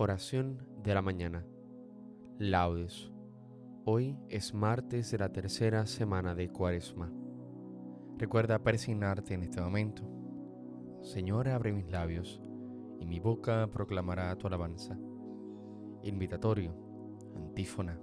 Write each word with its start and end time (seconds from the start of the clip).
Oración 0.00 0.64
de 0.84 0.94
la 0.94 1.02
mañana. 1.02 1.44
Laudes. 2.38 3.10
Hoy 3.84 4.16
es 4.28 4.54
martes 4.54 5.10
de 5.10 5.18
la 5.18 5.32
tercera 5.32 5.86
semana 5.86 6.36
de 6.36 6.50
Cuaresma. 6.50 7.12
Recuerda 8.16 8.62
persignarte 8.62 9.34
en 9.34 9.42
este 9.42 9.60
momento. 9.60 10.04
Señor, 11.02 11.48
abre 11.48 11.72
mis 11.72 11.90
labios 11.90 12.40
y 13.00 13.06
mi 13.06 13.18
boca 13.18 13.68
proclamará 13.72 14.36
tu 14.36 14.46
alabanza. 14.46 14.96
Invitatorio, 16.04 16.76
antífona. 17.34 18.00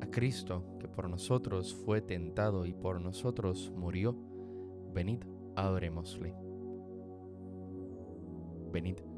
A 0.00 0.06
Cristo, 0.06 0.78
que 0.78 0.86
por 0.86 1.10
nosotros 1.10 1.74
fue 1.84 2.00
tentado 2.00 2.64
y 2.64 2.74
por 2.74 3.00
nosotros 3.00 3.72
murió, 3.74 4.16
venid, 4.94 5.24
adorémosle. 5.56 6.32
Venid 8.70 9.07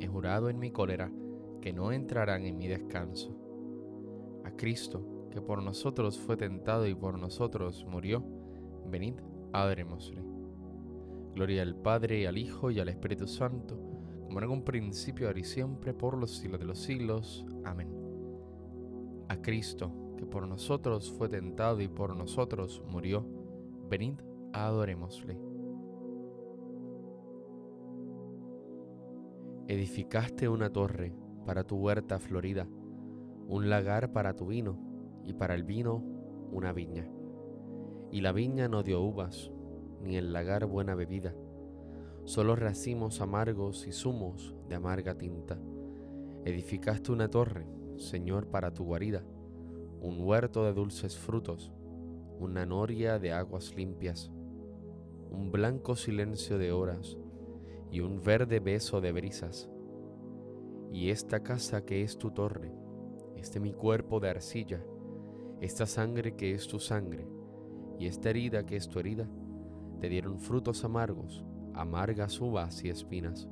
he 0.00 0.06
jurado 0.06 0.48
en 0.48 0.58
mi 0.58 0.70
cólera 0.70 1.10
que 1.60 1.72
no 1.72 1.92
entrarán 1.92 2.44
en 2.44 2.56
mi 2.56 2.68
descanso. 2.68 3.36
A 4.44 4.50
Cristo, 4.52 5.28
que 5.30 5.40
por 5.40 5.62
nosotros 5.62 6.18
fue 6.18 6.36
tentado 6.36 6.86
y 6.86 6.94
por 6.94 7.18
nosotros 7.18 7.84
murió, 7.88 8.24
venid, 8.86 9.14
adorémosle. 9.52 10.22
Gloria 11.34 11.62
al 11.62 11.76
Padre, 11.76 12.26
al 12.26 12.38
Hijo, 12.38 12.70
y 12.70 12.80
al 12.80 12.88
Espíritu 12.88 13.26
Santo, 13.28 13.78
como 14.24 14.40
en 14.40 14.50
un 14.50 14.64
principio, 14.64 15.26
ahora 15.26 15.40
y 15.40 15.44
siempre, 15.44 15.94
por 15.94 16.16
los 16.16 16.30
siglos 16.32 16.60
de 16.60 16.66
los 16.66 16.78
siglos. 16.78 17.46
Amén. 17.64 17.88
A 19.28 19.40
Cristo, 19.40 20.14
que 20.16 20.26
por 20.26 20.46
nosotros 20.46 21.12
fue 21.12 21.28
tentado 21.28 21.80
y 21.80 21.88
por 21.88 22.16
nosotros 22.16 22.82
murió, 22.88 23.24
venid, 23.88 24.14
adorémosle. 24.52 25.47
Edificaste 29.70 30.48
una 30.48 30.72
torre 30.72 31.12
para 31.44 31.62
tu 31.62 31.76
huerta 31.76 32.18
florida, 32.18 32.66
un 33.48 33.68
lagar 33.68 34.14
para 34.14 34.34
tu 34.34 34.46
vino, 34.46 34.78
y 35.24 35.34
para 35.34 35.54
el 35.54 35.62
vino 35.62 36.02
una 36.50 36.72
viña. 36.72 37.06
Y 38.10 38.22
la 38.22 38.32
viña 38.32 38.68
no 38.68 38.82
dio 38.82 39.02
uvas, 39.02 39.52
ni 40.02 40.16
el 40.16 40.32
lagar 40.32 40.64
buena 40.64 40.94
bebida, 40.94 41.34
solo 42.24 42.56
racimos 42.56 43.20
amargos 43.20 43.86
y 43.86 43.92
zumos 43.92 44.56
de 44.70 44.76
amarga 44.76 45.18
tinta. 45.18 45.60
Edificaste 46.46 47.12
una 47.12 47.28
torre, 47.28 47.66
Señor, 47.98 48.46
para 48.46 48.72
tu 48.72 48.84
guarida, 48.84 49.22
un 50.00 50.22
huerto 50.22 50.64
de 50.64 50.72
dulces 50.72 51.18
frutos, 51.18 51.74
una 52.38 52.64
noria 52.64 53.18
de 53.18 53.32
aguas 53.32 53.76
limpias, 53.76 54.32
un 55.30 55.52
blanco 55.52 55.94
silencio 55.94 56.56
de 56.56 56.72
horas, 56.72 57.18
y 57.90 58.00
un 58.00 58.22
verde 58.22 58.60
beso 58.60 59.00
de 59.00 59.12
brisas. 59.12 59.68
Y 60.92 61.10
esta 61.10 61.42
casa 61.42 61.84
que 61.84 62.02
es 62.02 62.18
tu 62.18 62.30
torre, 62.30 62.72
este 63.36 63.60
mi 63.60 63.72
cuerpo 63.72 64.20
de 64.20 64.30
arcilla, 64.30 64.84
esta 65.60 65.86
sangre 65.86 66.36
que 66.36 66.52
es 66.52 66.66
tu 66.66 66.78
sangre, 66.78 67.26
y 67.98 68.06
esta 68.06 68.30
herida 68.30 68.64
que 68.64 68.76
es 68.76 68.88
tu 68.88 68.98
herida, 68.98 69.28
te 70.00 70.08
dieron 70.08 70.38
frutos 70.38 70.84
amargos, 70.84 71.44
amargas 71.74 72.40
uvas 72.40 72.84
y 72.84 72.90
espinas. 72.90 73.48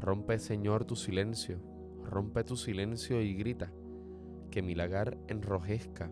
Rompe, 0.00 0.38
Señor, 0.38 0.84
tu 0.84 0.94
silencio, 0.94 1.60
rompe 2.04 2.44
tu 2.44 2.56
silencio 2.56 3.20
y 3.20 3.34
grita, 3.34 3.72
que 4.50 4.62
mi 4.62 4.74
lagar 4.74 5.18
enrojezca 5.26 6.10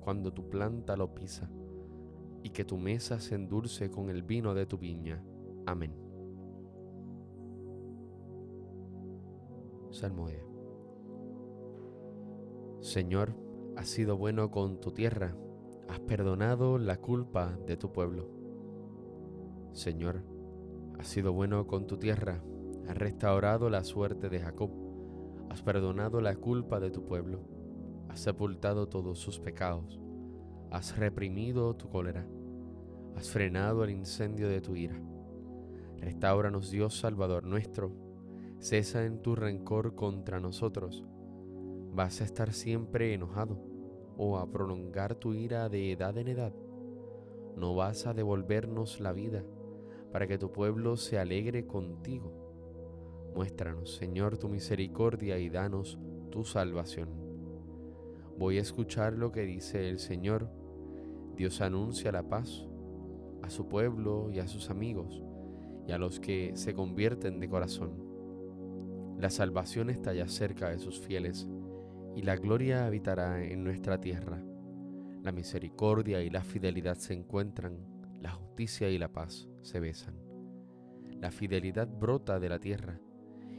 cuando 0.00 0.32
tu 0.32 0.48
planta 0.48 0.96
lo 0.96 1.14
pisa, 1.14 1.50
y 2.42 2.50
que 2.50 2.64
tu 2.64 2.78
mesa 2.78 3.20
se 3.20 3.34
endulce 3.34 3.90
con 3.90 4.10
el 4.10 4.22
vino 4.22 4.54
de 4.54 4.66
tu 4.66 4.78
viña. 4.78 5.22
Amén. 5.66 6.07
Salmodia. 9.98 10.44
Señor, 12.80 13.34
has 13.76 13.88
sido 13.88 14.16
bueno 14.16 14.52
con 14.52 14.80
tu 14.80 14.92
tierra, 14.92 15.34
has 15.88 15.98
perdonado 15.98 16.78
la 16.78 16.98
culpa 16.98 17.58
de 17.66 17.76
tu 17.76 17.92
pueblo. 17.92 18.30
Señor, 19.72 20.22
has 21.00 21.08
sido 21.08 21.32
bueno 21.32 21.66
con 21.66 21.88
tu 21.88 21.96
tierra, 21.96 22.44
has 22.86 22.96
restaurado 22.96 23.70
la 23.70 23.82
suerte 23.82 24.28
de 24.28 24.38
Jacob, 24.38 24.70
has 25.50 25.62
perdonado 25.62 26.20
la 26.20 26.36
culpa 26.36 26.78
de 26.78 26.92
tu 26.92 27.04
pueblo, 27.04 27.40
has 28.08 28.20
sepultado 28.20 28.88
todos 28.88 29.18
sus 29.18 29.40
pecados, 29.40 29.98
has 30.70 30.96
reprimido 30.96 31.74
tu 31.74 31.88
cólera, 31.88 32.24
has 33.16 33.28
frenado 33.30 33.82
el 33.82 33.90
incendio 33.90 34.48
de 34.48 34.60
tu 34.60 34.76
ira. 34.76 35.02
Restauranos 35.96 36.70
Dios 36.70 37.00
Salvador 37.00 37.42
nuestro, 37.42 38.07
cesa 38.58 39.04
en 39.04 39.22
tu 39.22 39.36
rencor 39.36 39.94
contra 39.94 40.40
nosotros. 40.40 41.04
¿Vas 41.94 42.20
a 42.20 42.24
estar 42.24 42.52
siempre 42.52 43.14
enojado 43.14 43.58
o 44.16 44.38
a 44.38 44.50
prolongar 44.50 45.14
tu 45.14 45.34
ira 45.34 45.68
de 45.68 45.92
edad 45.92 46.16
en 46.18 46.28
edad? 46.28 46.52
¿No 47.56 47.74
vas 47.74 48.06
a 48.06 48.14
devolvernos 48.14 49.00
la 49.00 49.12
vida 49.12 49.44
para 50.12 50.26
que 50.26 50.38
tu 50.38 50.52
pueblo 50.52 50.96
se 50.96 51.18
alegre 51.18 51.66
contigo? 51.66 52.32
Muéstranos, 53.34 53.94
Señor, 53.94 54.38
tu 54.38 54.48
misericordia 54.48 55.38
y 55.38 55.48
danos 55.48 55.98
tu 56.30 56.44
salvación. 56.44 57.08
Voy 58.38 58.58
a 58.58 58.62
escuchar 58.62 59.12
lo 59.14 59.32
que 59.32 59.42
dice 59.42 59.88
el 59.88 59.98
Señor. 59.98 60.48
Dios 61.36 61.60
anuncia 61.60 62.10
la 62.10 62.28
paz 62.28 62.66
a 63.42 63.50
su 63.50 63.68
pueblo 63.68 64.30
y 64.32 64.40
a 64.40 64.48
sus 64.48 64.70
amigos 64.70 65.22
y 65.86 65.92
a 65.92 65.98
los 65.98 66.20
que 66.20 66.52
se 66.56 66.74
convierten 66.74 67.38
de 67.38 67.48
corazón. 67.48 68.07
La 69.18 69.30
salvación 69.30 69.90
está 69.90 70.14
ya 70.14 70.28
cerca 70.28 70.70
de 70.70 70.78
sus 70.78 71.00
fieles 71.00 71.48
y 72.14 72.22
la 72.22 72.36
gloria 72.36 72.86
habitará 72.86 73.42
en 73.42 73.64
nuestra 73.64 74.00
tierra. 74.00 74.40
La 75.24 75.32
misericordia 75.32 76.22
y 76.22 76.30
la 76.30 76.44
fidelidad 76.44 76.94
se 76.94 77.14
encuentran, 77.14 77.78
la 78.20 78.30
justicia 78.30 78.88
y 78.90 78.96
la 78.96 79.12
paz 79.12 79.48
se 79.62 79.80
besan. 79.80 80.14
La 81.20 81.32
fidelidad 81.32 81.88
brota 81.88 82.38
de 82.38 82.48
la 82.48 82.60
tierra 82.60 83.00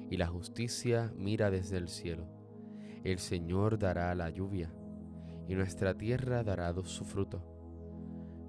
y 0.10 0.16
la 0.16 0.28
justicia 0.28 1.12
mira 1.18 1.52
desde 1.52 1.76
el 1.76 1.90
cielo. 1.90 2.26
El 3.04 3.20
Señor 3.20 3.78
dará 3.78 4.16
la 4.16 4.30
lluvia 4.30 4.72
y 5.50 5.56
nuestra 5.56 5.94
tierra 5.94 6.42
dará 6.42 6.74
su 6.84 7.04
fruto. 7.04 7.44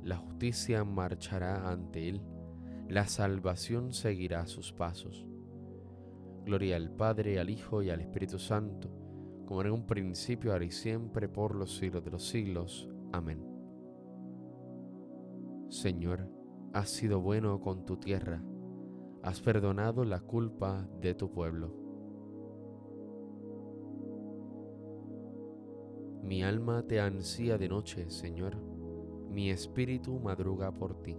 La 0.04 0.16
justicia 0.16 0.84
marchará 0.84 1.70
ante 1.70 2.08
él, 2.08 2.22
la 2.88 3.08
salvación 3.08 3.92
seguirá 3.92 4.46
sus 4.46 4.72
pasos. 4.72 5.26
Gloria 6.50 6.74
al 6.74 6.90
Padre, 6.90 7.38
al 7.38 7.48
Hijo 7.48 7.80
y 7.80 7.90
al 7.90 8.00
Espíritu 8.00 8.36
Santo, 8.36 8.90
como 9.46 9.62
en 9.62 9.70
un 9.70 9.86
principio, 9.86 10.50
ahora 10.50 10.64
y 10.64 10.72
siempre, 10.72 11.28
por 11.28 11.54
los 11.54 11.76
siglos 11.76 12.04
de 12.04 12.10
los 12.10 12.26
siglos. 12.26 12.90
Amén. 13.12 13.40
Señor, 15.68 16.28
has 16.72 16.90
sido 16.90 17.20
bueno 17.20 17.60
con 17.60 17.86
tu 17.86 17.98
tierra, 17.98 18.42
has 19.22 19.40
perdonado 19.40 20.04
la 20.04 20.18
culpa 20.18 20.88
de 21.00 21.14
tu 21.14 21.30
pueblo. 21.30 21.72
Mi 26.24 26.42
alma 26.42 26.82
te 26.82 26.98
ansía 26.98 27.58
de 27.58 27.68
noche, 27.68 28.10
Señor, 28.10 28.56
mi 29.30 29.50
espíritu 29.50 30.18
madruga 30.18 30.72
por 30.72 31.00
ti. 31.00 31.16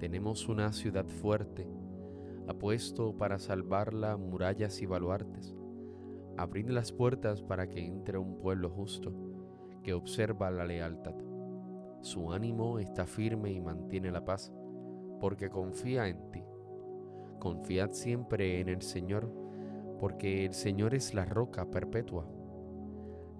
Tenemos 0.00 0.48
una 0.48 0.72
ciudad 0.72 1.06
fuerte, 1.06 1.64
apuesto 2.52 3.16
para 3.16 3.38
salvarla 3.38 4.16
murallas 4.16 4.80
y 4.80 4.86
baluartes. 4.86 5.54
Abrid 6.36 6.70
las 6.70 6.92
puertas 6.92 7.42
para 7.42 7.68
que 7.68 7.84
entre 7.84 8.16
un 8.18 8.38
pueblo 8.38 8.70
justo 8.70 9.12
que 9.82 9.92
observa 9.92 10.50
la 10.50 10.64
lealtad. 10.64 11.14
Su 12.00 12.32
ánimo 12.32 12.78
está 12.78 13.06
firme 13.06 13.52
y 13.52 13.60
mantiene 13.60 14.10
la 14.10 14.24
paz, 14.24 14.52
porque 15.20 15.50
confía 15.50 16.08
en 16.08 16.30
ti. 16.30 16.42
Confiad 17.38 17.92
siempre 17.92 18.60
en 18.60 18.68
el 18.68 18.82
Señor, 18.82 19.30
porque 19.98 20.44
el 20.44 20.54
Señor 20.54 20.94
es 20.94 21.14
la 21.14 21.24
roca 21.24 21.70
perpetua. 21.70 22.28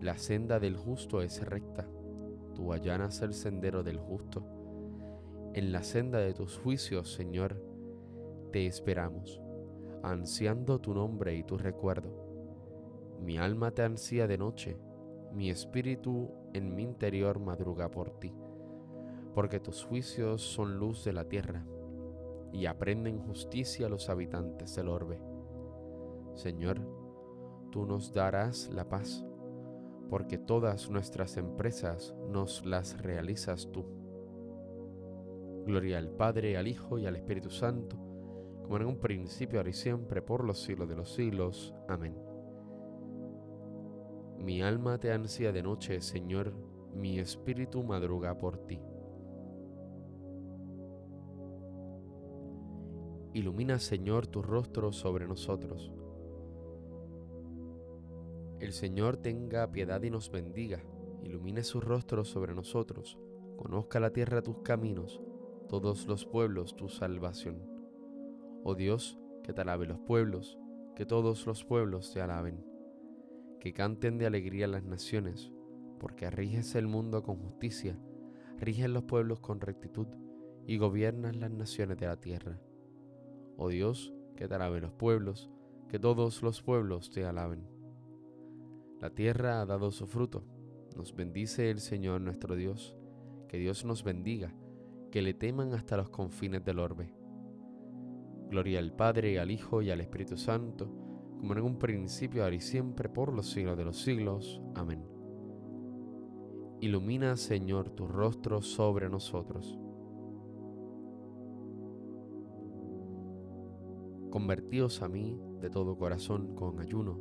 La 0.00 0.18
senda 0.18 0.58
del 0.58 0.76
justo 0.76 1.22
es 1.22 1.44
recta, 1.46 1.88
tú 2.54 2.72
allanas 2.72 3.22
el 3.22 3.34
sendero 3.34 3.82
del 3.82 3.98
justo. 3.98 4.44
En 5.54 5.70
la 5.70 5.82
senda 5.82 6.18
de 6.18 6.34
tus 6.34 6.58
juicios, 6.58 7.12
Señor, 7.12 7.61
te 8.52 8.66
esperamos, 8.66 9.40
ansiando 10.02 10.78
tu 10.78 10.94
nombre 10.94 11.34
y 11.34 11.42
tu 11.42 11.56
recuerdo. 11.56 12.10
Mi 13.18 13.38
alma 13.38 13.70
te 13.70 13.82
ansía 13.82 14.26
de 14.26 14.36
noche, 14.36 14.78
mi 15.32 15.48
espíritu 15.48 16.30
en 16.52 16.74
mi 16.74 16.82
interior 16.82 17.40
madruga 17.40 17.90
por 17.90 18.10
ti, 18.20 18.34
porque 19.34 19.58
tus 19.58 19.84
juicios 19.84 20.42
son 20.42 20.78
luz 20.78 21.02
de 21.04 21.14
la 21.14 21.24
tierra 21.24 21.64
y 22.52 22.66
aprenden 22.66 23.18
justicia 23.18 23.88
los 23.88 24.10
habitantes 24.10 24.76
del 24.76 24.88
orbe. 24.88 25.18
Señor, 26.34 26.80
tú 27.70 27.86
nos 27.86 28.12
darás 28.12 28.68
la 28.70 28.86
paz, 28.86 29.24
porque 30.10 30.36
todas 30.36 30.90
nuestras 30.90 31.38
empresas 31.38 32.14
nos 32.28 32.66
las 32.66 33.00
realizas 33.00 33.70
tú. 33.72 33.86
Gloria 35.64 35.96
al 35.96 36.10
Padre, 36.10 36.58
al 36.58 36.68
Hijo 36.68 36.98
y 36.98 37.06
al 37.06 37.16
Espíritu 37.16 37.48
Santo, 37.48 38.11
como 38.62 38.76
en 38.76 38.86
un 38.86 38.98
principio, 38.98 39.58
ahora 39.58 39.70
y 39.70 39.74
siempre, 39.74 40.22
por 40.22 40.44
los 40.44 40.62
siglos 40.62 40.88
de 40.88 40.96
los 40.96 41.12
siglos. 41.12 41.74
Amén. 41.88 42.16
Mi 44.38 44.62
alma 44.62 44.98
te 44.98 45.12
ansía 45.12 45.52
de 45.52 45.62
noche, 45.62 46.00
Señor, 46.00 46.52
mi 46.94 47.18
espíritu 47.18 47.82
madruga 47.82 48.36
por 48.38 48.58
ti. 48.66 48.80
Ilumina, 53.34 53.78
Señor, 53.78 54.26
tu 54.26 54.42
rostro 54.42 54.92
sobre 54.92 55.26
nosotros. 55.26 55.92
El 58.60 58.72
Señor 58.72 59.16
tenga 59.16 59.72
piedad 59.72 60.02
y 60.02 60.10
nos 60.10 60.30
bendiga. 60.30 60.82
Ilumine 61.22 61.62
su 61.62 61.80
rostro 61.80 62.24
sobre 62.24 62.54
nosotros. 62.54 63.18
Conozca 63.56 64.00
la 64.00 64.10
tierra 64.10 64.42
tus 64.42 64.58
caminos, 64.58 65.22
todos 65.68 66.06
los 66.06 66.26
pueblos 66.26 66.76
tu 66.76 66.88
salvación. 66.88 67.71
Oh 68.64 68.74
Dios, 68.74 69.18
que 69.42 69.52
te 69.52 69.60
alabe 69.60 69.86
los 69.86 69.98
pueblos, 69.98 70.58
que 70.94 71.04
todos 71.04 71.46
los 71.46 71.64
pueblos 71.64 72.12
te 72.12 72.20
alaben. 72.20 72.64
Que 73.58 73.72
canten 73.72 74.18
de 74.18 74.26
alegría 74.26 74.68
las 74.68 74.84
naciones, 74.84 75.52
porque 75.98 76.30
riges 76.30 76.74
el 76.74 76.86
mundo 76.86 77.22
con 77.22 77.36
justicia, 77.36 77.98
riges 78.58 78.88
los 78.88 79.04
pueblos 79.04 79.40
con 79.40 79.60
rectitud 79.60 80.06
y 80.66 80.78
gobiernas 80.78 81.36
las 81.36 81.50
naciones 81.50 81.98
de 81.98 82.06
la 82.06 82.20
tierra. 82.20 82.60
Oh 83.56 83.68
Dios, 83.68 84.14
que 84.36 84.46
te 84.46 84.54
alaben 84.54 84.82
los 84.82 84.92
pueblos, 84.92 85.50
que 85.88 85.98
todos 85.98 86.42
los 86.42 86.62
pueblos 86.62 87.10
te 87.10 87.24
alaben. 87.24 87.66
La 89.00 89.10
tierra 89.10 89.60
ha 89.60 89.66
dado 89.66 89.90
su 89.90 90.06
fruto, 90.06 90.44
nos 90.96 91.14
bendice 91.14 91.70
el 91.70 91.80
Señor 91.80 92.20
nuestro 92.20 92.54
Dios, 92.54 92.96
que 93.48 93.58
Dios 93.58 93.84
nos 93.84 94.04
bendiga, 94.04 94.54
que 95.10 95.22
le 95.22 95.34
teman 95.34 95.74
hasta 95.74 95.96
los 95.96 96.10
confines 96.10 96.64
del 96.64 96.78
orbe. 96.78 97.21
Gloria 98.52 98.80
al 98.80 98.92
Padre, 98.92 99.40
al 99.40 99.50
Hijo 99.50 99.80
y 99.80 99.90
al 99.90 100.02
Espíritu 100.02 100.36
Santo, 100.36 100.86
como 101.38 101.54
en 101.54 101.62
un 101.62 101.78
principio, 101.78 102.44
ahora 102.44 102.54
y 102.54 102.60
siempre, 102.60 103.08
por 103.08 103.32
los 103.32 103.50
siglos 103.50 103.78
de 103.78 103.84
los 103.86 104.02
siglos. 104.02 104.60
Amén. 104.74 105.02
Ilumina, 106.82 107.38
Señor, 107.38 107.88
tu 107.88 108.06
rostro 108.06 108.60
sobre 108.60 109.08
nosotros. 109.08 109.78
Convertíos 114.28 115.00
a 115.00 115.08
mí 115.08 115.40
de 115.62 115.70
todo 115.70 115.96
corazón 115.96 116.54
con 116.54 116.78
ayuno, 116.78 117.18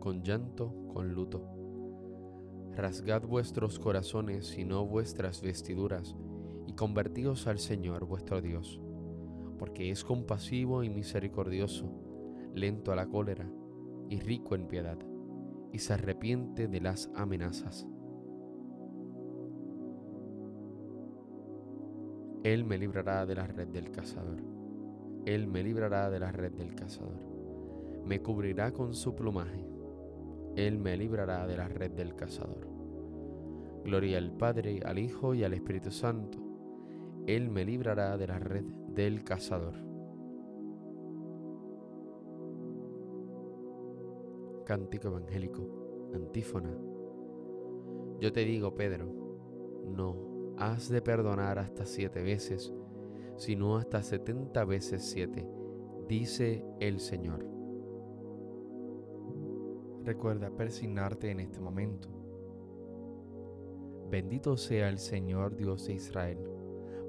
con 0.00 0.24
llanto, 0.24 0.74
con 0.92 1.14
luto. 1.14 1.46
Rasgad 2.74 3.22
vuestros 3.22 3.78
corazones 3.78 4.58
y 4.58 4.64
no 4.64 4.84
vuestras 4.84 5.42
vestiduras, 5.42 6.16
y 6.66 6.72
convertíos 6.72 7.46
al 7.46 7.60
Señor 7.60 8.04
vuestro 8.04 8.40
Dios 8.40 8.80
porque 9.62 9.92
es 9.92 10.02
compasivo 10.02 10.82
y 10.82 10.90
misericordioso, 10.90 11.88
lento 12.52 12.90
a 12.90 12.96
la 12.96 13.06
cólera 13.06 13.48
y 14.08 14.18
rico 14.18 14.56
en 14.56 14.66
piedad, 14.66 14.98
y 15.70 15.78
se 15.78 15.92
arrepiente 15.92 16.66
de 16.66 16.80
las 16.80 17.08
amenazas. 17.14 17.86
Él 22.42 22.64
me 22.64 22.76
librará 22.76 23.24
de 23.24 23.36
la 23.36 23.46
red 23.46 23.68
del 23.68 23.92
cazador. 23.92 24.42
Él 25.26 25.46
me 25.46 25.62
librará 25.62 26.10
de 26.10 26.18
la 26.18 26.32
red 26.32 26.54
del 26.54 26.74
cazador. 26.74 27.20
Me 28.04 28.20
cubrirá 28.20 28.72
con 28.72 28.94
su 28.94 29.14
plumaje. 29.14 29.64
Él 30.56 30.76
me 30.76 30.96
librará 30.96 31.46
de 31.46 31.56
la 31.56 31.68
red 31.68 31.92
del 31.92 32.16
cazador. 32.16 32.66
Gloria 33.84 34.18
al 34.18 34.32
Padre, 34.32 34.80
al 34.84 34.98
Hijo 34.98 35.34
y 35.34 35.44
al 35.44 35.52
Espíritu 35.52 35.92
Santo. 35.92 36.40
Él 37.28 37.48
me 37.48 37.64
librará 37.64 38.16
de 38.16 38.26
la 38.26 38.40
red 38.40 38.81
del 38.94 39.24
cazador. 39.24 39.74
Cántico 44.64 45.08
evangélico, 45.08 46.10
antífona. 46.14 46.76
Yo 48.20 48.32
te 48.32 48.44
digo, 48.44 48.74
Pedro, 48.74 49.06
no 49.86 50.54
has 50.58 50.88
de 50.88 51.02
perdonar 51.02 51.58
hasta 51.58 51.86
siete 51.86 52.22
veces, 52.22 52.72
sino 53.36 53.76
hasta 53.76 54.02
setenta 54.02 54.64
veces 54.64 55.02
siete, 55.02 55.48
dice 56.08 56.64
el 56.78 57.00
Señor. 57.00 57.46
Recuerda 60.04 60.50
persignarte 60.50 61.30
en 61.30 61.40
este 61.40 61.60
momento. 61.60 62.08
Bendito 64.10 64.56
sea 64.56 64.88
el 64.88 64.98
Señor 64.98 65.56
Dios 65.56 65.86
de 65.86 65.94
Israel 65.94 66.61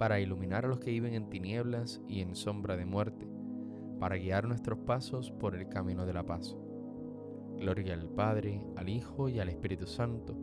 para 0.00 0.18
iluminar 0.18 0.64
a 0.64 0.68
los 0.68 0.80
que 0.80 0.92
viven 0.92 1.12
en 1.12 1.28
tinieblas 1.28 2.00
y 2.08 2.22
en 2.22 2.34
sombra 2.34 2.78
de 2.78 2.86
muerte, 2.86 3.28
para 3.98 4.16
guiar 4.16 4.48
nuestros 4.48 4.78
pasos 4.78 5.30
por 5.30 5.54
el 5.54 5.68
camino 5.68 6.06
de 6.06 6.14
la 6.14 6.24
paz. 6.24 6.56
Gloria 7.58 7.92
al 7.92 8.08
Padre, 8.08 8.64
al 8.76 8.88
Hijo 8.88 9.28
y 9.28 9.40
al 9.40 9.50
Espíritu 9.50 9.86
Santo, 9.86 10.34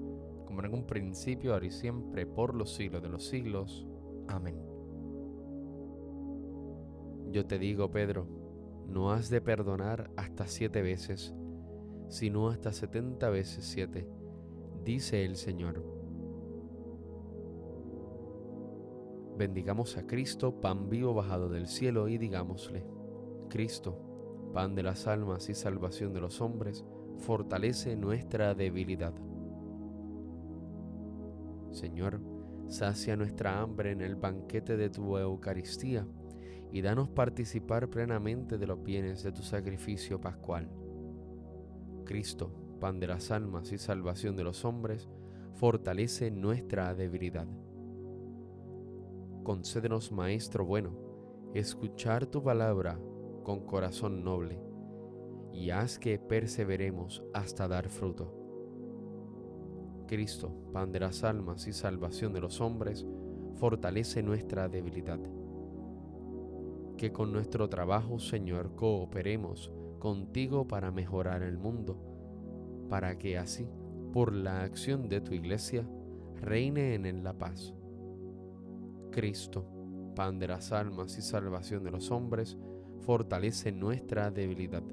como 0.45 0.63
en 0.63 0.75
un 0.75 0.85
principio, 0.85 1.53
ahora 1.53 1.65
y 1.65 1.71
siempre, 1.71 2.27
por 2.27 2.53
los 2.53 2.75
siglos 2.75 3.01
de 3.01 3.09
los 3.09 3.25
siglos. 3.25 3.87
Amén. 4.27 4.61
Yo 7.31 7.47
te 7.47 7.57
digo, 7.57 7.89
Pedro, 7.89 8.27
no 8.87 9.11
has 9.11 9.31
de 9.31 9.41
perdonar 9.41 10.11
hasta 10.17 10.45
siete 10.45 10.83
veces, 10.83 11.33
sino 12.09 12.49
hasta 12.49 12.71
setenta 12.71 13.31
veces 13.31 13.65
siete, 13.65 14.07
dice 14.85 15.25
el 15.25 15.35
Señor. 15.35 15.96
Bendigamos 19.37 19.97
a 19.97 20.07
Cristo, 20.07 20.59
pan 20.61 20.89
vivo 20.89 21.13
bajado 21.13 21.47
del 21.47 21.67
cielo, 21.67 22.07
y 22.07 22.17
digámosle, 22.17 22.87
Cristo, 23.49 24.49
pan 24.51 24.73
de 24.73 24.81
las 24.81 25.05
almas 25.05 25.47
y 25.49 25.53
salvación 25.53 26.11
de 26.11 26.21
los 26.21 26.41
hombres, 26.41 26.83
fortalece 27.19 27.95
nuestra 27.95 28.55
debilidad. 28.55 29.13
Señor, 31.69 32.19
sacia 32.67 33.15
nuestra 33.15 33.61
hambre 33.61 33.91
en 33.91 34.01
el 34.01 34.15
banquete 34.15 34.75
de 34.75 34.89
tu 34.89 35.15
Eucaristía 35.19 36.07
y 36.71 36.81
danos 36.81 37.09
participar 37.09 37.91
plenamente 37.91 38.57
de 38.57 38.65
los 38.65 38.81
bienes 38.81 39.21
de 39.21 39.31
tu 39.31 39.43
sacrificio 39.43 40.19
pascual. 40.19 40.67
Cristo, 42.05 42.51
pan 42.79 42.99
de 42.99 43.05
las 43.05 43.29
almas 43.29 43.71
y 43.71 43.77
salvación 43.77 44.35
de 44.35 44.45
los 44.45 44.65
hombres, 44.65 45.07
fortalece 45.53 46.31
nuestra 46.31 46.95
debilidad. 46.95 47.47
Concédenos, 49.47 50.11
Maestro 50.11 50.65
bueno, 50.65 50.91
escuchar 51.53 52.25
tu 52.25 52.43
palabra 52.43 52.99
con 53.43 53.61
corazón 53.61 54.21
noble 54.21 54.61
y 55.53 55.69
haz 55.69 55.99
que 55.99 56.19
perseveremos 56.19 57.23
hasta 57.33 57.65
dar 57.69 57.87
fruto. 57.87 58.33
Cristo, 60.05 60.51
pan 60.73 60.91
de 60.91 60.99
las 60.99 61.23
almas 61.23 61.65
y 61.65 61.71
salvación 61.71 62.33
de 62.33 62.41
los 62.41 62.59
hombres, 62.59 63.07
fortalece 63.55 64.21
nuestra 64.21 64.67
debilidad. 64.67 65.21
Que 66.97 67.13
con 67.13 67.31
nuestro 67.31 67.69
trabajo, 67.69 68.19
Señor, 68.19 68.75
cooperemos 68.75 69.71
contigo 69.99 70.67
para 70.67 70.91
mejorar 70.91 71.41
el 71.41 71.57
mundo, 71.57 71.97
para 72.89 73.17
que 73.17 73.37
así, 73.37 73.69
por 74.11 74.33
la 74.33 74.63
acción 74.63 75.07
de 75.07 75.21
tu 75.21 75.33
iglesia, 75.33 75.87
reine 76.35 76.95
en 76.95 77.05
él 77.05 77.23
la 77.23 77.31
paz. 77.31 77.76
Cristo, 79.17 79.65
pan 80.15 80.37
de 80.37 80.47
las 80.47 80.71
almas 80.71 81.17
y 81.17 81.23
salvación 81.23 81.83
de 81.83 81.89
los 81.89 82.11
hombres, 82.11 82.55
fortalece 82.99 83.71
nuestra 83.71 84.29
debilidad 84.29 84.83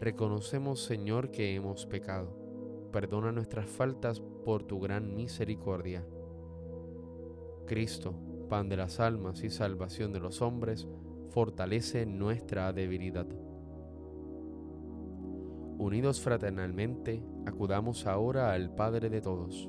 Reconocemos, 0.00 0.82
Señor, 0.82 1.30
que 1.30 1.54
hemos 1.54 1.84
pecado. 1.84 2.88
Perdona 2.90 3.32
nuestras 3.32 3.66
faltas 3.66 4.22
por 4.46 4.62
tu 4.62 4.80
gran 4.80 5.14
misericordia. 5.14 6.06
Cristo, 7.66 8.14
pan 8.48 8.70
de 8.70 8.78
las 8.78 8.98
almas 8.98 9.44
y 9.44 9.50
salvación 9.50 10.14
de 10.14 10.20
los 10.20 10.40
hombres, 10.40 10.88
fortalece 11.28 12.06
nuestra 12.06 12.72
debilidad. 12.72 13.26
Unidos 15.76 16.22
fraternalmente, 16.22 17.22
acudamos 17.44 18.06
ahora 18.06 18.54
al 18.54 18.74
Padre 18.74 19.10
de 19.10 19.20
todos. 19.20 19.68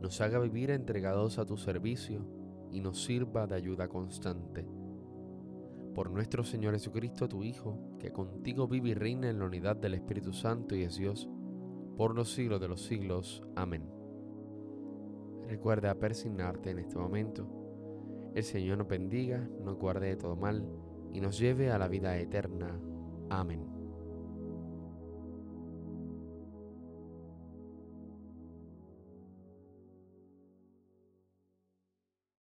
nos 0.00 0.20
haga 0.20 0.38
vivir 0.38 0.70
entregados 0.70 1.38
a 1.38 1.46
tu 1.46 1.56
servicio 1.56 2.26
y 2.70 2.80
nos 2.80 3.04
sirva 3.04 3.46
de 3.46 3.56
ayuda 3.56 3.88
constante 3.88 4.66
por 5.94 6.10
nuestro 6.10 6.44
Señor 6.44 6.74
Jesucristo, 6.74 7.28
tu 7.28 7.42
Hijo, 7.44 7.78
que 7.98 8.12
contigo 8.12 8.68
vive 8.68 8.90
y 8.90 8.94
reina 8.94 9.28
en 9.28 9.38
la 9.38 9.46
unidad 9.46 9.76
del 9.76 9.94
Espíritu 9.94 10.32
Santo 10.32 10.74
y 10.74 10.82
es 10.82 10.96
Dios, 10.96 11.28
por 11.96 12.14
los 12.14 12.32
siglos 12.32 12.60
de 12.60 12.68
los 12.68 12.82
siglos. 12.82 13.42
Amén. 13.56 13.82
Recuerda 15.48 15.94
persignarte 15.96 16.70
en 16.70 16.78
este 16.78 16.96
momento. 16.96 17.46
El 18.34 18.44
Señor 18.44 18.78
nos 18.78 18.88
bendiga, 18.88 19.48
nos 19.62 19.76
guarde 19.76 20.08
de 20.08 20.16
todo 20.16 20.36
mal 20.36 20.64
y 21.12 21.20
nos 21.20 21.38
lleve 21.38 21.70
a 21.70 21.78
la 21.78 21.88
vida 21.88 22.16
eterna. 22.16 22.80
Amén. 23.28 23.69